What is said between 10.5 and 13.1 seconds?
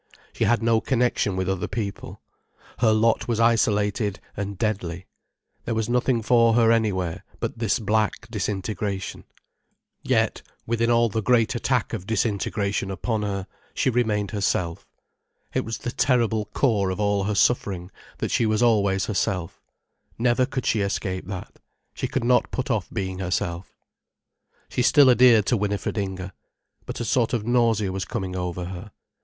within all the great attack of disintegration